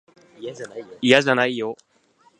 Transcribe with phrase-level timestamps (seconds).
[0.39, 0.67] いやじゃ
[1.35, 1.77] ないよ。